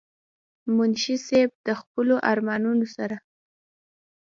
[0.75, 3.15] منشي صېب د خپلو ارمانونو سره